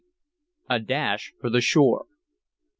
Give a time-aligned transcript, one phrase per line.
[0.67, 2.07] A DASH FOR THE SHORE.